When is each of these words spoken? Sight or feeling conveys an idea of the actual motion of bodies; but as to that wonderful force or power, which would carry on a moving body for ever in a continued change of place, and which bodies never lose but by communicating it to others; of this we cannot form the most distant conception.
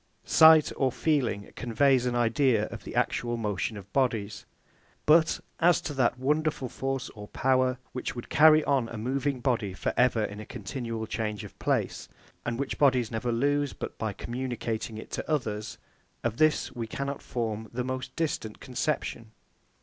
Sight 0.25 0.71
or 0.77 0.91
feeling 0.91 1.51
conveys 1.55 2.07
an 2.07 2.15
idea 2.15 2.63
of 2.69 2.83
the 2.83 2.95
actual 2.95 3.37
motion 3.37 3.77
of 3.77 3.93
bodies; 3.93 4.47
but 5.05 5.39
as 5.59 5.79
to 5.81 5.93
that 5.93 6.17
wonderful 6.17 6.69
force 6.69 7.11
or 7.11 7.27
power, 7.27 7.77
which 7.91 8.15
would 8.15 8.27
carry 8.27 8.63
on 8.63 8.89
a 8.89 8.97
moving 8.97 9.41
body 9.41 9.75
for 9.75 9.93
ever 9.95 10.23
in 10.23 10.39
a 10.39 10.43
continued 10.47 11.07
change 11.09 11.43
of 11.43 11.53
place, 11.59 12.09
and 12.47 12.57
which 12.57 12.79
bodies 12.79 13.11
never 13.11 13.31
lose 13.31 13.73
but 13.73 13.95
by 13.99 14.11
communicating 14.11 14.97
it 14.97 15.11
to 15.11 15.29
others; 15.29 15.77
of 16.23 16.37
this 16.37 16.75
we 16.75 16.87
cannot 16.87 17.21
form 17.21 17.69
the 17.71 17.83
most 17.83 18.15
distant 18.15 18.59
conception. 18.59 19.29